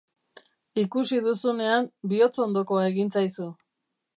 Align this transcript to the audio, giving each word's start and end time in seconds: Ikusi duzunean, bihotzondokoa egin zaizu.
Ikusi 0.83 1.19
duzunean, 1.27 1.91
bihotzondokoa 2.15 2.89
egin 2.93 3.17
zaizu. 3.19 3.51